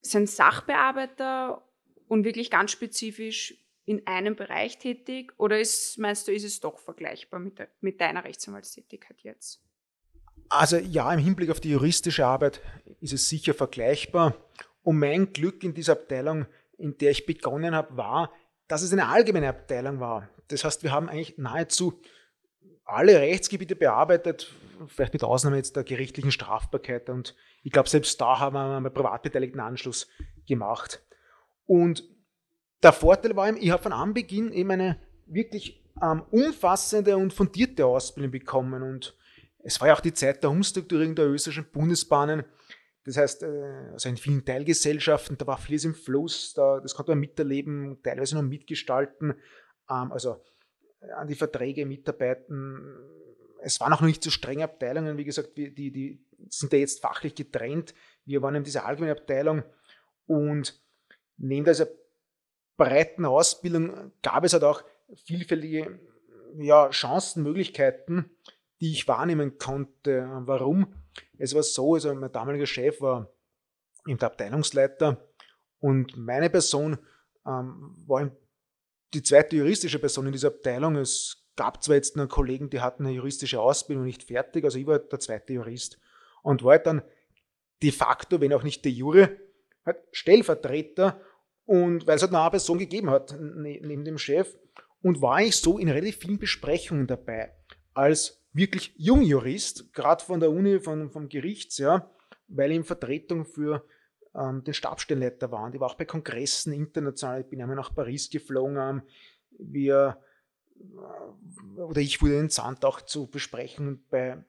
so 0.02 0.18
ein 0.18 0.26
Sachbearbeiter 0.26 1.66
und 2.08 2.24
wirklich 2.24 2.50
ganz 2.50 2.70
spezifisch 2.70 3.54
in 3.84 4.06
einem 4.06 4.36
Bereich 4.36 4.78
tätig? 4.78 5.32
Oder 5.38 5.60
ist, 5.60 5.98
meinst 5.98 6.28
du, 6.28 6.32
ist 6.32 6.44
es 6.44 6.60
doch 6.60 6.78
vergleichbar 6.78 7.40
mit, 7.40 7.58
de, 7.58 7.66
mit 7.80 8.00
deiner 8.00 8.24
Rechtsanwaltstätigkeit 8.24 9.20
jetzt? 9.22 9.60
Also 10.48 10.76
ja, 10.76 11.12
im 11.12 11.20
Hinblick 11.20 11.50
auf 11.50 11.60
die 11.60 11.70
juristische 11.70 12.26
Arbeit 12.26 12.60
ist 13.00 13.12
es 13.12 13.28
sicher 13.28 13.54
vergleichbar. 13.54 14.36
Und 14.82 14.98
mein 14.98 15.32
Glück 15.32 15.64
in 15.64 15.74
dieser 15.74 15.92
Abteilung, 15.92 16.46
in 16.76 16.98
der 16.98 17.12
ich 17.12 17.26
begonnen 17.26 17.74
habe, 17.74 17.96
war, 17.96 18.32
dass 18.72 18.80
es 18.80 18.90
eine 18.90 19.08
allgemeine 19.08 19.50
Abteilung 19.50 20.00
war. 20.00 20.30
Das 20.48 20.64
heißt, 20.64 20.82
wir 20.82 20.92
haben 20.92 21.10
eigentlich 21.10 21.36
nahezu 21.36 22.00
alle 22.86 23.20
Rechtsgebiete 23.20 23.76
bearbeitet, 23.76 24.50
vielleicht 24.86 25.12
mit 25.12 25.22
Ausnahme 25.22 25.58
jetzt 25.58 25.76
der 25.76 25.84
gerichtlichen 25.84 26.32
Strafbarkeit. 26.32 27.10
Und 27.10 27.36
ich 27.62 27.70
glaube, 27.70 27.90
selbst 27.90 28.18
da 28.18 28.38
haben 28.38 28.54
wir 28.54 28.78
einen 28.78 28.94
privatbeteiligten 28.94 29.60
Anschluss 29.60 30.08
gemacht. 30.48 31.02
Und 31.66 32.02
der 32.82 32.94
Vorteil 32.94 33.36
war, 33.36 33.54
ich 33.54 33.70
habe 33.70 33.82
von 33.82 33.92
Anbeginn 33.92 34.52
eben 34.52 34.70
eine 34.70 34.96
wirklich 35.26 35.84
ähm, 36.02 36.22
umfassende 36.30 37.18
und 37.18 37.34
fundierte 37.34 37.84
Ausbildung 37.84 38.30
bekommen. 38.30 38.82
Und 38.82 39.14
es 39.58 39.82
war 39.82 39.88
ja 39.88 39.94
auch 39.96 40.00
die 40.00 40.14
Zeit 40.14 40.42
der 40.42 40.50
Umstrukturierung 40.50 41.14
der 41.14 41.26
österreichischen 41.26 41.70
Bundesbahnen. 41.70 42.44
Das 43.04 43.16
heißt, 43.16 43.42
äh, 43.42 43.90
also 43.92 44.08
in 44.08 44.16
vielen 44.16 44.44
Teilgesellschaften, 44.44 45.36
da 45.36 45.46
war 45.46 45.58
vieles 45.58 45.84
im 45.84 45.94
Fluss, 45.94 46.54
da, 46.54 46.80
das 46.80 46.94
konnte 46.94 47.12
man 47.12 47.20
miterleben, 47.20 47.98
teilweise 48.02 48.36
noch 48.36 48.42
mitgestalten. 48.42 49.34
Ähm, 49.90 50.12
also 50.12 50.42
äh, 51.00 51.10
an 51.12 51.26
die 51.26 51.34
Verträge 51.34 51.84
mitarbeiten. 51.86 52.96
Es 53.60 53.80
waren 53.80 53.92
auch 53.92 54.00
noch 54.00 54.06
nicht 54.06 54.22
so 54.22 54.30
strenge 54.30 54.64
Abteilungen, 54.64 55.16
wie 55.16 55.24
gesagt, 55.24 55.56
die, 55.56 55.72
die 55.72 56.24
sind 56.48 56.72
da 56.72 56.76
jetzt 56.76 57.00
fachlich 57.00 57.34
getrennt. 57.34 57.94
Wir 58.24 58.42
waren 58.42 58.56
in 58.56 58.64
dieser 58.64 58.86
allgemeinen 58.86 59.16
Abteilung 59.16 59.62
und 60.26 60.80
neben 61.36 61.64
dieser 61.64 61.86
breiten 62.76 63.24
Ausbildung 63.24 64.12
gab 64.22 64.44
es 64.44 64.52
halt 64.52 64.64
auch 64.64 64.82
vielfältige 65.24 66.00
ja, 66.56 66.90
Chancen, 66.90 67.42
Möglichkeiten, 67.42 68.30
die 68.80 68.92
ich 68.92 69.06
wahrnehmen 69.06 69.58
konnte. 69.58 70.28
Warum? 70.40 70.94
Es 71.42 71.56
war 71.56 71.64
so, 71.64 71.94
also 71.94 72.14
mein 72.14 72.30
damaliger 72.30 72.66
Chef 72.66 73.00
war 73.00 73.28
der 74.06 74.22
Abteilungsleiter 74.22 75.28
und 75.80 76.16
meine 76.16 76.48
Person 76.48 76.98
ähm, 77.44 77.96
war 78.06 78.30
die 79.12 79.24
zweite 79.24 79.56
juristische 79.56 79.98
Person 79.98 80.26
in 80.26 80.32
dieser 80.32 80.48
Abteilung. 80.48 80.94
Es 80.94 81.48
gab 81.56 81.82
zwar 81.82 81.96
jetzt 81.96 82.16
noch 82.16 82.28
Kollegen, 82.28 82.70
die 82.70 82.80
hatten 82.80 83.04
eine 83.04 83.16
juristische 83.16 83.60
Ausbildung 83.60 84.04
nicht 84.04 84.22
fertig, 84.22 84.64
also 84.64 84.78
ich 84.78 84.86
war 84.86 85.00
der 85.00 85.18
zweite 85.18 85.54
Jurist 85.54 85.98
und 86.44 86.62
war 86.62 86.74
halt 86.74 86.86
dann 86.86 87.02
de 87.82 87.90
facto, 87.90 88.40
wenn 88.40 88.52
auch 88.52 88.62
nicht 88.62 88.84
de 88.84 88.92
jure, 88.92 89.36
halt 89.84 89.98
Stellvertreter 90.12 91.20
und 91.64 92.06
weil 92.06 92.14
es 92.14 92.22
halt 92.22 92.32
eine 92.32 92.50
Person 92.50 92.78
gegeben 92.78 93.10
hat 93.10 93.36
ne, 93.40 93.80
neben 93.82 94.04
dem 94.04 94.16
Chef 94.16 94.56
und 95.02 95.20
war 95.20 95.42
ich 95.42 95.56
so 95.56 95.76
in 95.76 95.88
relativ 95.88 96.18
vielen 96.18 96.38
Besprechungen 96.38 97.08
dabei 97.08 97.52
als 97.94 98.41
wirklich 98.52 98.92
Jungjurist, 98.96 99.92
gerade 99.92 100.24
von 100.24 100.40
der 100.40 100.50
Uni, 100.50 100.80
von, 100.80 101.10
vom 101.10 101.28
Gerichts, 101.28 101.78
ja, 101.78 102.10
weil 102.48 102.70
ich 102.70 102.76
in 102.76 102.84
Vertretung 102.84 103.44
für 103.44 103.84
ähm, 104.34 104.62
den 104.64 104.74
war. 104.74 105.64
Und 105.64 105.74
ich 105.74 105.80
war 105.80 105.90
auch 105.90 105.94
bei 105.94 106.04
Kongressen 106.04 106.72
international. 106.72 107.42
Ich 107.42 107.48
bin 107.48 107.60
einmal 107.60 107.76
nach 107.76 107.94
Paris 107.94 108.30
geflogen. 108.30 108.76
Ähm, 108.76 109.02
wir, 109.58 110.18
äh, 110.78 111.80
oder 111.80 112.00
ich 112.00 112.20
wurde 112.22 112.38
entsandt 112.38 112.84
auch 112.84 113.00
zu 113.00 113.26
besprechen 113.26 114.04
bei 114.10 114.42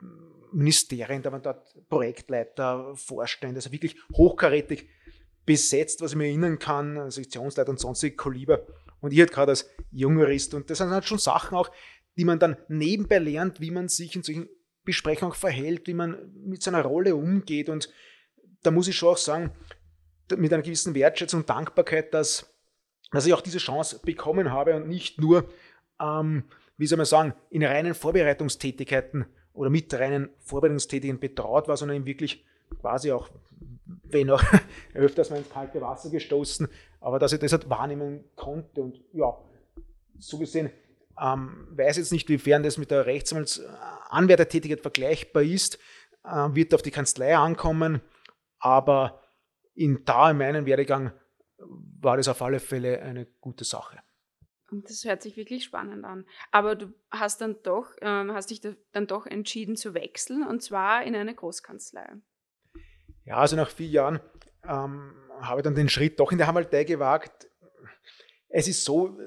Ministerien, 0.52 1.24
da 1.24 1.32
waren 1.32 1.42
dort 1.42 1.90
Projektleiter, 1.90 2.96
Vorstände, 2.96 3.56
also 3.56 3.72
wirklich 3.72 3.96
hochkarätig 4.16 4.88
besetzt, 5.46 6.02
was 6.02 6.12
ich 6.12 6.18
mir 6.18 6.28
erinnern 6.28 6.60
kann, 6.60 7.10
Sektionsleiter 7.10 7.72
und 7.72 7.80
sonstige 7.80 8.16
Kaliber. 8.16 8.62
Und 9.02 9.12
ich 9.12 9.20
halt 9.20 9.32
gerade 9.32 9.52
als 9.52 9.70
Jungjurist. 9.92 10.54
Und 10.54 10.70
das 10.70 10.78
sind 10.78 10.92
halt 10.92 11.06
schon 11.06 11.18
Sachen 11.18 11.58
auch, 11.58 11.70
die 12.18 12.26
man 12.26 12.40
dann 12.40 12.58
nebenbei 12.68 13.20
lernt, 13.20 13.62
wie 13.62 13.72
man 13.72 13.88
sich 13.88 14.16
in 14.16 14.24
solchen 14.24 14.50
Besprechungen 14.84 15.34
verhält, 15.34 15.88
wie 15.88 15.94
man 15.94 16.32
mit 16.36 16.62
seiner 16.62 16.84
Rolle 16.84 17.16
umgeht. 17.16 17.70
Und 17.70 17.90
da 18.64 18.72
muss 18.72 18.88
ich 18.88 18.96
schon 18.96 19.10
auch 19.10 19.18
sagen, 19.18 19.52
mit 20.36 20.54
einer 20.54 20.64
gewissen 20.64 20.96
Wertschätzung 20.96 21.42
und 21.42 21.50
Dankbarkeit, 21.50 22.14
dass, 22.14 22.54
dass 23.12 23.26
ich 23.26 23.34
auch 23.34 23.42
diese 23.42 23.58
Chance 23.58 24.00
bekommen 24.04 24.52
habe 24.52 24.76
und 24.76 24.88
nicht 24.88 25.20
nur, 25.20 25.50
ähm, 26.00 26.44
wie 26.78 26.88
soll 26.88 26.98
man 26.98 27.06
sagen, 27.06 27.34
in 27.50 27.64
reinen 27.64 27.94
Vorbereitungstätigkeiten 27.94 29.26
oder 29.54 29.70
mit 29.70 29.94
reinen 29.94 30.30
Vorbereitungstätigkeiten 30.40 31.20
betraut 31.20 31.68
war, 31.68 31.78
sondern 31.78 32.06
wirklich 32.06 32.46
quasi 32.80 33.12
auch, 33.12 33.30
wenn 34.04 34.30
auch 34.30 34.44
öfters 34.94 35.30
mal 35.30 35.38
ins 35.38 35.50
kalte 35.50 35.82
Wasser 35.82 36.10
gestoßen, 36.10 36.68
aber 37.00 37.20
dass 37.20 37.34
ich 37.34 37.40
das 37.40 37.52
halt 37.52 37.70
wahrnehmen 37.70 38.24
konnte 38.36 38.82
und 38.82 39.02
ja, 39.14 39.38
so 40.18 40.38
gesehen 40.38 40.72
ähm, 41.22 41.68
weiß 41.72 41.98
jetzt 41.98 42.12
nicht, 42.12 42.30
wiefern 42.30 42.64
das 42.64 42.78
mit 42.78 42.92
der 42.92 43.06
Rechtsanwaltsanwärtertätigkeit 43.06 44.82
vergleichbar 44.82 45.44
ist, 45.44 45.80
äh, 46.24 46.50
wird 46.54 46.74
auf 46.74 46.82
die 46.82 46.92
Kanzlei 46.92 47.36
ankommen, 47.36 48.02
aber 48.60 49.22
in 49.76 50.06
da 50.06 50.32
in 50.32 50.38
meinem 50.38 50.66
Werdegang 50.66 51.12
war 51.58 52.18
das 52.18 52.28
auf 52.28 52.42
alle 52.42 52.60
Fälle 52.60 53.02
eine 53.02 53.26
gute 53.26 53.64
Sache. 53.64 54.00
Das 54.72 55.04
hört 55.04 55.22
sich 55.22 55.38
wirklich 55.38 55.64
spannend 55.64 56.04
an. 56.04 56.26
Aber 56.52 56.76
du 56.76 56.94
hast 57.12 57.42
dann 57.42 57.58
doch, 57.64 57.92
ähm, 58.02 58.34
hast 58.34 58.50
dich 58.50 58.62
dann 58.62 59.08
doch 59.08 59.26
entschieden 59.26 59.76
zu 59.76 59.94
wechseln 59.94 60.44
und 60.44 60.64
zwar 60.64 61.04
in 61.04 61.16
eine 61.16 61.36
Großkanzlei. 61.36 62.16
Ja, 63.26 63.38
also 63.38 63.56
nach 63.56 63.70
vier 63.70 63.88
Jahren 63.88 64.20
ähm, 64.64 65.14
habe 65.42 65.60
ich 65.60 65.64
dann 65.64 65.76
den 65.76 65.90
Schritt 65.90 66.20
doch 66.20 66.32
in 66.32 66.38
der 66.38 66.48
Hamaltei 66.48 66.84
gewagt. 66.86 67.48
Es 68.50 68.68
ist 68.68 68.84
so, 68.84 69.18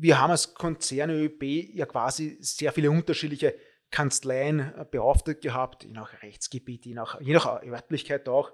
wir 0.00 0.20
haben 0.20 0.30
als 0.30 0.54
Konzern 0.54 1.10
ÖB 1.10 1.42
ja 1.74 1.86
quasi 1.86 2.38
sehr 2.40 2.72
viele 2.72 2.90
unterschiedliche 2.90 3.54
Kanzleien 3.90 4.60
äh, 4.60 4.86
beauftragt 4.90 5.40
gehabt, 5.40 5.84
je 5.84 5.92
nach 5.92 6.22
Rechtsgebiet, 6.22 6.86
je 6.86 6.94
nach, 6.94 7.20
je 7.20 7.34
nach 7.34 7.62
Örtlichkeit 7.62 8.28
auch. 8.28 8.52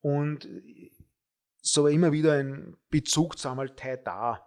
Und 0.00 0.48
so 1.62 1.84
war 1.84 1.90
immer 1.90 2.12
wieder 2.12 2.34
ein 2.34 2.76
Bezug 2.88 3.38
zur 3.38 3.50
Amaltei 3.50 3.96
da. 3.96 4.46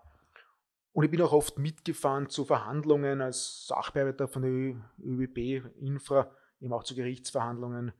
Und 0.91 1.05
ich 1.05 1.11
bin 1.11 1.21
auch 1.21 1.33
oft 1.33 1.57
mitgefahren 1.57 2.29
zu 2.29 2.45
Verhandlungen 2.45 3.21
als 3.21 3.67
Sachbearbeiter 3.67 4.27
von 4.27 4.41
der 4.43 4.81
ÖBB 5.03 5.65
Infra, 5.79 6.31
eben 6.59 6.73
auch 6.73 6.83
zu 6.83 6.95
Gerichtsverhandlungen, 6.95 7.93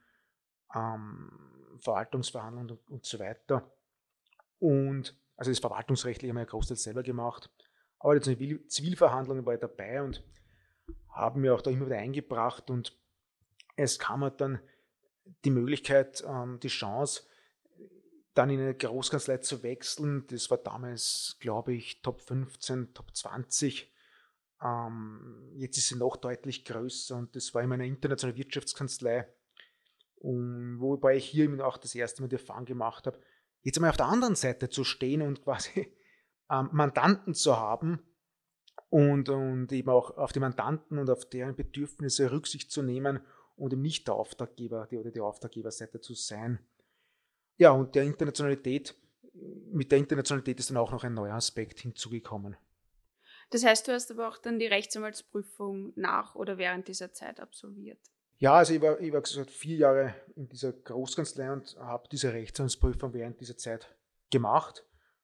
ähm, 0.76 1.32
Verwaltungsverhandlungen 1.80 2.72
und, 2.72 2.90
und, 2.90 3.06
so 3.06 3.20
weiter. 3.20 3.72
Und 4.60 5.16
also 5.36 5.52
das 5.52 5.60
Verwaltungsrechtliche 5.60 6.30
haben 6.30 6.38
wir 6.38 6.44
ja 6.44 6.50
großteils 6.50 6.84
selber 6.84 7.04
gemacht. 7.04 7.50
Aber 8.04 8.16
in 8.16 8.70
Zivilverhandlungen 8.70 9.46
war 9.46 9.54
ich 9.54 9.62
dabei 9.62 10.04
und 10.04 10.22
habe 11.08 11.40
mir 11.40 11.56
auch 11.56 11.62
da 11.62 11.72
immer 11.72 11.86
wieder 11.86 11.98
eingebracht 11.98 12.70
und 12.70 13.00
es 13.78 13.98
kam 13.98 14.24
halt 14.24 14.42
dann 14.42 14.60
die 15.46 15.52
Möglichkeit, 15.52 16.22
ähm, 16.28 16.60
die 16.62 16.68
Chance, 16.68 17.24
dann 18.34 18.50
in 18.50 18.60
eine 18.60 18.76
Großkanzlei 18.76 19.38
zu 19.38 19.64
wechseln. 19.64 20.28
Das 20.28 20.52
war 20.52 20.58
damals, 20.58 21.38
glaube 21.40 21.74
ich, 21.74 22.02
Top 22.02 22.20
15, 22.22 22.94
Top 22.94 23.16
20. 23.16 23.90
Ähm, 24.62 25.54
jetzt 25.56 25.78
ist 25.78 25.88
sie 25.88 25.96
noch 25.96 26.18
deutlich 26.18 26.66
größer 26.66 27.16
und 27.16 27.34
das 27.38 27.54
war 27.54 27.62
in 27.62 27.70
meiner 27.70 27.86
internationalen 27.86 28.38
Wirtschaftskanzlei, 28.38 29.30
wobei 30.18 31.16
ich 31.16 31.26
hier 31.26 31.66
auch 31.66 31.78
das 31.78 31.96
erste 31.96 32.22
Mal 32.22 32.28
die 32.28 32.36
Erfahrung 32.36 32.66
gemacht 32.66 33.08
habe, 33.08 33.22
jetzt 33.62 33.78
einmal 33.78 33.92
auf 33.92 33.98
der 33.98 34.08
anderen 34.08 34.36
Seite 34.36 34.70
zu 34.70 34.84
stehen 34.84 35.22
und 35.22 35.42
quasi 35.42 35.96
ähm, 36.50 36.70
Mandanten 36.72 37.34
zu 37.34 37.58
haben 37.58 38.00
und, 38.90 39.30
und 39.30 39.72
eben 39.72 39.90
auch 39.90 40.18
auf 40.18 40.32
die 40.32 40.40
Mandanten 40.40 41.00
und 41.00 41.10
auf 41.10 41.26
deren 41.26 41.56
Bedürfnisse 41.56 42.32
Rücksicht 42.32 42.72
zu 42.72 42.84
nehmen 42.84 43.20
und 43.56 43.74
eben 43.74 43.82
nicht 43.82 44.08
der 44.08 44.16
Auftraggeber 44.16 44.88
die, 44.90 44.98
oder 44.98 45.12
die 45.12 45.20
Auftraggeberseite 45.20 46.00
zu 46.02 46.14
sein. 46.14 46.60
Ja, 47.58 47.72
und 47.72 47.96
der 47.96 48.04
Internationalität, 48.04 48.96
mit 49.72 49.92
der 49.92 50.00
Internationalität 50.00 50.60
ist 50.60 50.70
dann 50.70 50.78
auch 50.78 50.92
noch 50.92 51.04
ein 51.04 51.14
neuer 51.14 51.36
Aspekt 51.36 51.80
hinzugekommen. 51.80 52.56
Das 53.50 53.64
heißt, 53.64 53.88
du 53.88 53.92
hast 53.92 54.12
aber 54.12 54.28
auch 54.28 54.38
dann 54.38 54.60
die 54.60 54.66
Rechtsanwaltsprüfung 54.66 55.94
nach 55.96 56.36
oder 56.36 56.58
während 56.58 56.88
dieser 56.88 57.14
Zeit 57.14 57.40
absolviert? 57.40 58.00
Ja, 58.40 58.56
also 58.56 58.74
ich 58.74 58.82
war, 58.82 59.00
ich 59.00 59.14
war 59.14 59.22
gesagt 59.22 59.52
vier 59.52 59.78
Jahre 59.78 60.16
in 60.36 60.50
dieser 60.50 60.74
Großkanzlei 60.74 61.52
und 61.52 61.78
habe 61.78 62.10
diese 62.12 62.34
Rechtsanwaltsprüfung 62.34 63.14
während 63.14 63.40
dieser 63.40 63.58
Zeit 63.58 63.88
gemacht. 64.32 64.84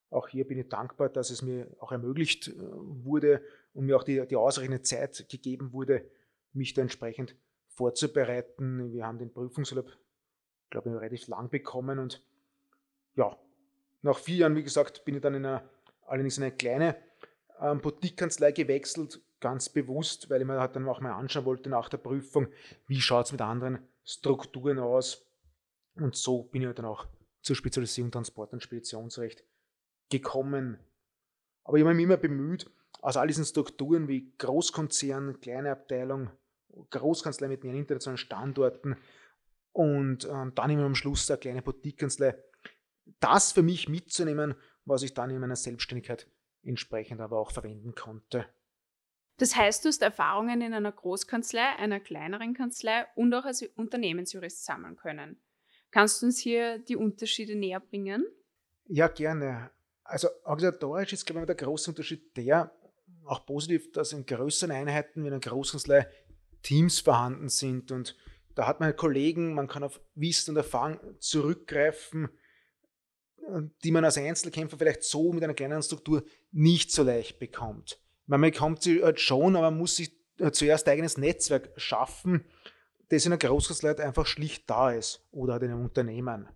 Auch 0.10 0.28
hier 0.28 0.48
bin 0.48 0.58
ich 0.58 0.70
dankbar, 0.70 1.10
dass 1.10 1.30
es 1.30 1.42
mir 1.42 1.68
auch 1.80 1.92
ermöglicht 1.92 2.48
äh, 2.48 2.54
wurde 2.58 3.44
und 3.74 3.86
mir 3.86 3.96
auch 3.96 4.04
die, 4.04 4.26
die 4.28 4.36
ausreichende 4.36 4.82
Zeit 4.82 5.28
gegeben 5.30 5.72
wurde, 5.74 6.10
mich 6.54 6.74
da 6.74 6.82
entsprechend 6.82 7.36
vorzubereiten. 7.68 8.92
Wir 8.92 9.06
haben 9.06 9.20
den 9.20 9.32
Prüfungsurlaub, 9.32 9.96
glaube 10.70 10.90
ich, 10.90 10.96
relativ 10.96 11.28
lang 11.28 11.50
bekommen 11.50 12.00
und 12.00 12.24
ja, 13.16 13.38
nach 14.02 14.18
vier 14.18 14.38
Jahren, 14.38 14.56
wie 14.56 14.64
gesagt, 14.64 15.06
bin 15.06 15.16
ich 15.16 15.22
dann 15.22 15.36
in 15.36 15.46
einer, 15.46 15.70
allerdings 16.08 16.38
in 16.38 16.44
eine 16.44 16.56
kleine 16.56 16.96
ähm, 17.60 17.82
Boutique-Kanzlei 17.82 18.52
gewechselt, 18.52 19.22
ganz 19.40 19.70
bewusst, 19.70 20.30
weil 20.30 20.42
ich 20.42 20.48
mir 20.48 20.60
halt 20.60 20.76
dann 20.76 20.88
auch 20.88 21.02
mal 21.02 21.14
anschauen 21.14 21.46
wollte 21.46 21.70
nach 21.70 21.90
der 21.90 21.98
Prüfung, 21.98 22.48
wie 22.88 23.00
schaut 23.00 23.28
es 23.28 23.32
mit 23.32 23.42
anderen 23.42 23.80
Strukturen 24.04 24.80
aus. 24.80 25.26
Und 25.96 26.16
so 26.16 26.44
bin 26.44 26.64
ich 26.64 26.74
dann 26.76 26.86
auch 26.86 27.08
zur 27.42 27.56
Spezialisierung 27.56 28.12
Transport- 28.12 28.54
und 28.54 28.64
Speditionsrecht 28.64 29.44
gekommen. 30.10 30.80
Aber 31.64 31.78
ich 31.78 31.84
habe 31.84 31.94
mich 31.94 32.04
immer 32.04 32.18
bemüht, 32.18 32.70
aus 33.02 33.18
all 33.18 33.28
diesen 33.28 33.46
Strukturen 33.46 34.08
wie 34.08 34.34
Großkonzern, 34.38 35.40
kleine 35.40 35.72
Abteilung, 35.72 36.30
Großkanzlei 36.90 37.48
mit 37.48 37.64
ihren 37.64 37.76
internationalen 37.76 38.18
Standorten 38.18 38.98
und 39.72 40.26
ähm, 40.26 40.54
dann 40.56 40.70
immer 40.70 40.86
am 40.86 40.96
Schluss 40.96 41.30
eine 41.30 41.40
kleine 41.40 41.62
Boutique-Kanzlei, 41.62 42.36
das 43.20 43.52
für 43.52 43.64
mich 43.64 43.90
mitzunehmen, 43.90 44.56
was 44.86 45.04
ich 45.04 45.14
dann 45.14 45.30
in 45.30 45.40
meiner 45.40 45.56
Selbstständigkeit 45.56 46.30
entsprechend 46.64 47.22
aber 47.22 47.40
auch 47.40 47.52
verwenden 47.52 47.96
konnte. 47.96 48.46
Das 49.38 49.56
heißt, 49.56 49.86
du 49.86 49.88
hast 49.88 50.02
Erfahrungen 50.02 50.62
in 50.62 50.74
einer 50.74 50.92
Großkanzlei, 50.92 51.78
einer 51.78 52.02
kleineren 52.02 52.54
Kanzlei 52.54 53.06
und 53.16 53.34
auch 53.34 53.46
als 53.46 53.62
Unternehmensjurist 53.76 54.66
sammeln 54.66 54.98
können. 54.98 55.40
Kannst 55.92 56.22
du 56.22 56.26
uns 56.28 56.40
hier 56.40 56.80
die 56.80 56.98
Unterschiede 56.98 57.56
näher 57.56 57.80
bringen? 57.80 58.26
Ja, 58.88 59.08
gerne. 59.08 59.72
Also 60.10 60.30
organisatorisch 60.44 61.14
ist, 61.14 61.26
glaube 61.26 61.42
ich, 61.42 61.46
der 61.46 61.56
große 61.56 61.92
Unterschied 61.92 62.36
der, 62.36 62.72
auch 63.26 63.46
positiv, 63.46 63.92
dass 63.92 64.12
in 64.12 64.26
größeren 64.26 64.72
Einheiten 64.72 65.24
wie 65.24 65.28
in 65.28 65.34
einer 65.34 65.40
Großkanzlei 65.40 66.08
Teams 66.64 67.00
vorhanden 67.00 67.50
sind 67.50 67.92
und 67.92 68.16
da 68.56 68.68
hat 68.68 68.82
man 68.82 68.94
Kollegen, 68.96 69.54
man 69.54 69.68
kann 69.68 69.84
auf 69.84 70.02
Wissen 70.16 70.52
und 70.52 70.58
Erfahrung 70.58 71.00
zurückgreifen, 71.20 72.28
die 73.84 73.92
man 73.92 74.04
als 74.04 74.18
Einzelkämpfer 74.18 74.78
vielleicht 74.78 75.04
so 75.04 75.32
mit 75.32 75.44
einer 75.44 75.54
kleineren 75.54 75.84
Struktur 75.84 76.24
nicht 76.52 76.92
so 76.92 77.04
leicht 77.04 77.40
bekommt. 77.40 78.02
Man 78.26 78.42
bekommt 78.42 78.84
sie 78.84 79.02
halt 79.02 79.22
schon, 79.22 79.56
aber 79.56 79.72
man 79.72 79.80
muss 79.80 79.96
sich 79.96 80.12
zuerst 80.52 80.88
ein 80.88 80.94
eigenes 80.94 81.18
Netzwerk 81.18 81.72
schaffen, 81.78 82.44
das 83.10 83.26
in 83.26 83.32
einer 83.32 83.40
Großkanzlei 83.40 83.98
einfach 84.00 84.26
schlicht 84.26 84.70
da 84.70 84.92
ist 84.92 85.26
oder 85.32 85.54
halt 85.54 85.64
in 85.64 85.72
einem 85.72 85.86
Unternehmen. 85.86 86.50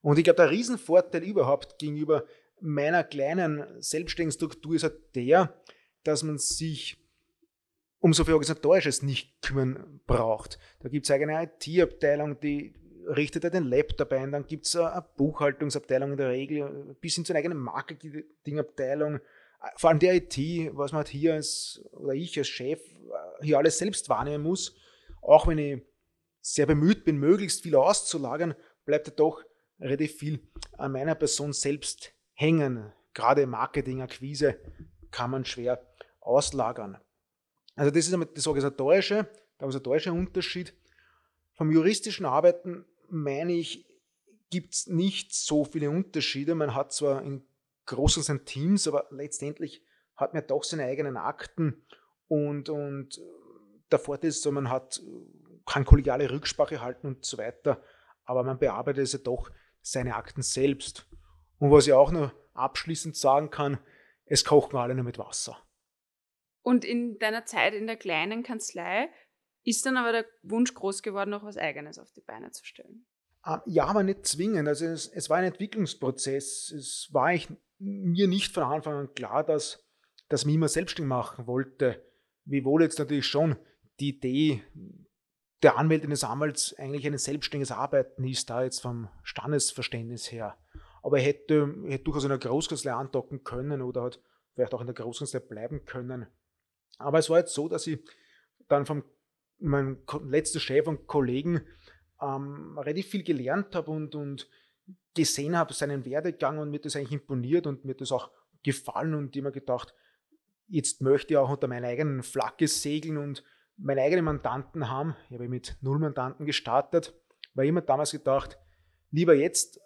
Und 0.00 0.18
ich 0.18 0.24
glaube, 0.24 0.38
der 0.38 0.50
Riesenvorteil 0.50 1.22
überhaupt 1.24 1.78
gegenüber 1.78 2.24
meiner 2.60 3.04
kleinen 3.04 3.64
selbstständigen 3.80 4.32
Struktur 4.32 4.74
ist 4.74 4.82
halt 4.84 5.14
der, 5.14 5.54
dass 6.04 6.22
man 6.22 6.38
sich 6.38 6.96
um 8.00 8.12
so 8.12 8.24
viel 8.24 8.34
Organisatorisches 8.34 9.02
nicht 9.02 9.42
kümmern 9.42 10.00
braucht. 10.06 10.58
Da 10.80 10.88
gibt 10.88 11.06
es 11.06 11.10
eigene 11.10 11.42
IT-Abteilung, 11.42 12.38
die 12.40 12.74
richtet 13.08 13.44
er 13.44 13.50
den 13.50 13.64
Laptop 13.64 14.12
ein, 14.12 14.32
dann 14.32 14.46
gibt 14.46 14.66
es 14.66 14.76
eine 14.76 15.04
Buchhaltungsabteilung 15.16 16.12
in 16.12 16.16
der 16.16 16.28
Regel, 16.28 16.96
bis 17.00 17.14
hin 17.14 17.24
zu 17.24 17.32
einer 17.32 17.38
eigenen 17.38 17.58
Marketingabteilung. 17.58 19.20
Vor 19.76 19.90
allem 19.90 19.98
die 19.98 20.06
IT, 20.06 20.76
was 20.76 20.92
man 20.92 20.98
halt 20.98 21.08
hier 21.08 21.34
als, 21.34 21.82
oder 21.92 22.14
ich 22.14 22.38
als 22.38 22.46
Chef 22.46 22.80
äh, 22.80 23.44
hier 23.44 23.58
alles 23.58 23.78
selbst 23.78 24.08
wahrnehmen 24.08 24.44
muss, 24.44 24.76
auch 25.20 25.48
wenn 25.48 25.58
ich 25.58 25.82
sehr 26.40 26.66
bemüht 26.66 27.04
bin, 27.04 27.16
möglichst 27.16 27.62
viel 27.62 27.74
auszulagern, 27.74 28.54
bleibt 28.84 29.08
ja 29.08 29.12
doch 29.14 29.42
relativ 29.80 30.16
viel 30.16 30.40
an 30.76 30.92
meiner 30.92 31.16
Person 31.16 31.52
selbst 31.52 32.12
hängen. 32.38 32.92
Gerade 33.14 33.46
Marketing, 33.46 34.00
Akquise 34.00 34.60
kann 35.10 35.30
man 35.30 35.44
schwer 35.44 35.84
auslagern. 36.20 36.98
Also 37.74 37.90
das 37.90 38.06
ist 38.06 38.16
das 38.34 38.46
organisatorische, 38.46 39.24
der 39.24 39.62
organisatorische 39.62 40.12
Unterschied. 40.12 40.72
Vom 41.54 41.72
juristischen 41.72 42.26
Arbeiten 42.26 42.84
meine 43.08 43.52
ich, 43.52 43.86
gibt 44.50 44.74
es 44.74 44.86
nicht 44.86 45.34
so 45.34 45.64
viele 45.64 45.90
Unterschiede. 45.90 46.54
Man 46.54 46.74
hat 46.74 46.92
zwar 46.92 47.22
in 47.22 47.44
großen 47.86 48.22
seinen 48.22 48.44
Teams, 48.44 48.86
aber 48.86 49.08
letztendlich 49.10 49.82
hat 50.16 50.32
man 50.32 50.46
doch 50.46 50.62
seine 50.62 50.84
eigenen 50.84 51.16
Akten 51.16 51.84
und, 52.28 52.68
und 52.68 53.20
der 53.90 53.98
Vorteil 53.98 54.30
ist 54.30 54.46
man 54.46 54.70
hat, 54.70 55.02
kann 55.66 55.84
kollegiale 55.84 56.30
Rücksprache 56.30 56.80
halten 56.80 57.06
und 57.08 57.24
so 57.24 57.38
weiter, 57.38 57.82
aber 58.24 58.42
man 58.42 58.58
bearbeitet 58.58 59.12
ja 59.12 59.18
doch 59.18 59.50
seine 59.82 60.14
Akten 60.14 60.42
selbst. 60.42 61.06
Und 61.58 61.70
was 61.70 61.86
ich 61.86 61.92
auch 61.92 62.10
noch 62.10 62.32
abschließend 62.54 63.16
sagen 63.16 63.50
kann, 63.50 63.78
es 64.26 64.44
kochen 64.44 64.76
alle 64.76 64.94
nur 64.94 65.04
mit 65.04 65.18
Wasser. 65.18 65.58
Und 66.62 66.84
in 66.84 67.18
deiner 67.18 67.46
Zeit 67.46 67.74
in 67.74 67.86
der 67.86 67.96
kleinen 67.96 68.42
Kanzlei 68.42 69.08
ist 69.64 69.86
dann 69.86 69.96
aber 69.96 70.12
der 70.12 70.26
Wunsch 70.42 70.74
groß 70.74 71.02
geworden, 71.02 71.30
noch 71.30 71.44
was 71.44 71.56
Eigenes 71.56 71.98
auf 71.98 72.12
die 72.12 72.20
Beine 72.20 72.50
zu 72.50 72.64
stellen. 72.64 73.06
Ah, 73.42 73.62
ja, 73.66 73.84
aber 73.84 74.02
nicht 74.02 74.26
zwingend. 74.26 74.68
Also 74.68 74.86
es, 74.86 75.06
es 75.08 75.30
war 75.30 75.38
ein 75.38 75.44
Entwicklungsprozess. 75.44 76.70
Es 76.70 77.08
war 77.12 77.32
ich, 77.32 77.48
mir 77.78 78.28
nicht 78.28 78.52
von 78.52 78.64
Anfang 78.64 78.94
an 78.94 79.14
klar, 79.14 79.44
dass, 79.44 79.84
dass 80.28 80.42
ich 80.42 80.46
mich 80.46 80.56
immer 80.56 80.68
selbstständig 80.68 81.08
machen 81.08 81.46
wollte. 81.46 82.04
Wiewohl 82.44 82.82
jetzt 82.82 82.98
natürlich 82.98 83.26
schon 83.26 83.56
die 84.00 84.10
Idee 84.10 84.62
der 85.62 85.76
Anwältin 85.76 86.10
des 86.10 86.24
Anwalts 86.24 86.74
eigentlich 86.74 87.06
ein 87.06 87.18
selbstständiges 87.18 87.72
Arbeiten 87.72 88.24
ist, 88.24 88.48
da 88.48 88.62
jetzt 88.62 88.80
vom 88.80 89.08
Standesverständnis 89.22 90.30
her. 90.30 90.56
Aber 91.02 91.18
er 91.18 91.24
hätte, 91.24 91.74
hätte 91.86 92.04
durchaus 92.04 92.24
in 92.24 92.30
der 92.30 92.38
Großkanzlei 92.38 92.92
andocken 92.92 93.44
können 93.44 93.82
oder 93.82 94.02
hat 94.02 94.20
vielleicht 94.54 94.74
auch 94.74 94.80
in 94.80 94.86
der 94.86 94.94
Großkanzlei 94.94 95.40
bleiben 95.40 95.84
können. 95.84 96.26
Aber 96.98 97.18
es 97.18 97.30
war 97.30 97.38
jetzt 97.38 97.54
so, 97.54 97.68
dass 97.68 97.86
ich 97.86 98.00
dann 98.68 98.86
vom 98.86 99.04
meinem 99.60 99.98
letzten 100.24 100.60
Chef 100.60 100.86
und 100.86 101.06
Kollegen 101.06 101.62
ähm, 102.20 102.78
relativ 102.78 103.08
viel 103.08 103.22
gelernt 103.22 103.74
habe 103.74 103.90
und, 103.90 104.14
und 104.14 104.48
gesehen 105.14 105.56
habe, 105.56 105.74
seinen 105.74 106.04
Werdegang 106.04 106.58
und 106.58 106.70
mir 106.70 106.80
das 106.80 106.96
eigentlich 106.96 107.12
imponiert 107.12 107.66
und 107.66 107.84
mir 107.84 107.94
das 107.94 108.12
auch 108.12 108.30
gefallen 108.62 109.14
und 109.14 109.36
immer 109.36 109.50
gedacht, 109.50 109.94
jetzt 110.68 111.00
möchte 111.00 111.34
ich 111.34 111.38
auch 111.38 111.50
unter 111.50 111.68
meiner 111.68 111.88
eigenen 111.88 112.22
Flagge 112.22 112.68
segeln 112.68 113.16
und 113.16 113.44
meine 113.76 114.02
eigenen 114.02 114.24
Mandanten 114.24 114.90
haben. 114.90 115.16
Ich 115.28 115.34
habe 115.34 115.48
mit 115.48 115.76
null 115.80 115.98
Mandanten 115.98 116.46
gestartet, 116.46 117.14
weil 117.54 117.68
immer 117.68 117.80
damals 117.80 118.12
gedacht, 118.12 118.58
lieber 119.10 119.34
jetzt 119.34 119.80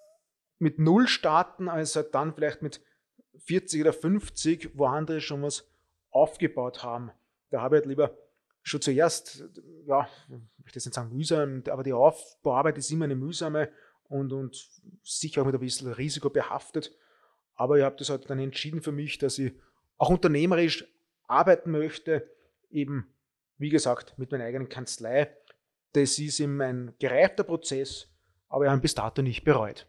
mit 0.63 0.79
null 0.79 1.09
starten, 1.09 1.69
als 1.69 1.97
halt 1.97 2.15
dann 2.15 2.35
vielleicht 2.35 2.63
mit 2.63 2.81
40 3.37 3.81
oder 3.81 3.93
50, 3.93 4.71
wo 4.79 4.87
andere 4.87 5.21
schon 5.21 5.43
was 5.43 5.69
aufgebaut 6.11 6.85
haben. 6.85 7.11
Da 7.51 7.61
habe 7.61 7.77
ich 7.77 7.81
halt 7.81 7.89
lieber 7.89 8.17
schon 8.63 8.81
zuerst, 8.81 9.45
ja, 9.87 10.09
ich 10.29 10.65
möchte 10.65 10.79
jetzt 10.79 10.87
nicht 10.87 10.95
sagen 10.95 11.13
mühsam, 11.13 11.65
aber 11.69 11.83
die 11.83 11.93
Aufbauarbeit 11.93 12.79
ist 12.79 12.93
immer 12.93 13.07
eine 13.07 13.17
mühsame 13.17 13.71
und, 14.05 14.33
und 14.33 14.71
sicher 15.03 15.43
auch 15.43 15.47
mit 15.47 15.55
ein 15.57 15.61
bisschen 15.61 15.93
Risiko 15.93 16.31
behaftet. 16.31 16.97
Aber 17.57 17.77
ich 17.77 17.83
habe 17.83 17.97
das 17.97 18.09
halt 18.09 18.31
dann 18.31 18.39
entschieden 18.39 18.83
für 18.83 18.93
mich, 18.93 19.19
dass 19.19 19.41
ich 19.41 19.53
auch 19.99 20.11
unternehmerisch 20.11 20.87
arbeiten 21.27 21.73
möchte, 21.73 22.31
eben, 22.71 23.13
wie 23.59 23.71
gesagt, 23.71 24.17
mit 24.17 24.31
meiner 24.31 24.45
eigenen 24.45 24.69
Kanzlei. 24.69 25.37
Das 25.93 26.21
ist 26.21 26.39
eben 26.39 26.61
ein 26.61 26.95
gereifter 27.01 27.43
Prozess, 27.43 28.07
aber 28.49 28.65
ich 28.65 28.71
habe 28.71 28.79
ihn 28.79 28.83
bis 28.83 28.95
dato 28.95 29.23
nicht 29.23 29.43
bereut. 29.43 29.89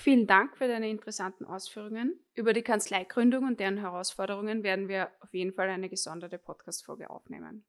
Vielen 0.00 0.26
Dank 0.26 0.56
für 0.56 0.66
deine 0.66 0.88
interessanten 0.88 1.44
Ausführungen. 1.44 2.18
Über 2.32 2.54
die 2.54 2.62
Kanzleigründung 2.62 3.44
und 3.44 3.60
deren 3.60 3.76
Herausforderungen 3.76 4.62
werden 4.62 4.88
wir 4.88 5.10
auf 5.20 5.34
jeden 5.34 5.52
Fall 5.52 5.68
eine 5.68 5.90
gesonderte 5.90 6.38
Podcast-Folge 6.38 7.10
aufnehmen. 7.10 7.66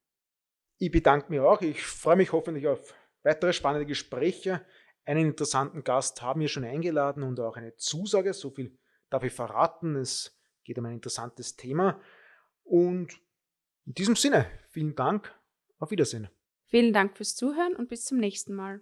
Ich 0.77 0.91
bedanke 0.91 1.29
mich 1.29 1.41
auch. 1.41 1.61
Ich 1.61 1.83
freue 1.83 2.15
mich 2.15 2.31
hoffentlich 2.31 2.67
auf 2.67 2.95
weitere 3.23 3.51
spannende 3.51 3.85
Gespräche. 3.85 4.65
Einen 5.03 5.27
interessanten 5.27 5.83
Gast 5.83 6.21
haben 6.21 6.39
wir 6.39 6.47
schon 6.47 6.63
eingeladen 6.63 7.23
und 7.23 7.37
auch 7.41 7.57
eine 7.57 7.75
Zusage. 7.75 8.33
So 8.33 8.49
viel 8.51 8.79
darf 9.09 9.23
ich 9.23 9.33
verraten. 9.33 9.97
Es 9.97 10.41
geht 10.63 10.79
um 10.79 10.85
ein 10.85 10.93
interessantes 10.93 11.57
Thema. 11.57 11.99
Und 12.63 13.19
in 13.85 13.93
diesem 13.93 14.15
Sinne, 14.15 14.49
vielen 14.69 14.95
Dank. 14.95 15.37
Auf 15.79 15.91
Wiedersehen. 15.91 16.29
Vielen 16.67 16.93
Dank 16.93 17.17
fürs 17.17 17.35
Zuhören 17.35 17.75
und 17.75 17.89
bis 17.89 18.05
zum 18.05 18.19
nächsten 18.19 18.53
Mal. 18.53 18.79